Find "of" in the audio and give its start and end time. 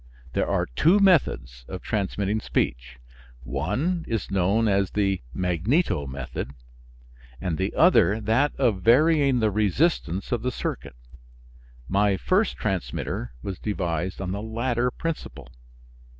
1.67-1.83, 8.55-8.81, 10.31-10.41